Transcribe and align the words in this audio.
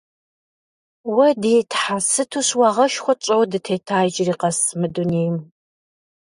Уа, 1.15 1.27
ди 1.41 1.53
Тхьэ, 1.71 1.97
сыту 2.09 2.41
щыуагъэшхуэ 2.47 3.13
тщӀэуэ 3.19 3.45
дытета 3.51 3.97
иджыри 4.07 4.35
къэс 4.39 4.59
мы 4.79 4.87
дунейм! 4.93 5.35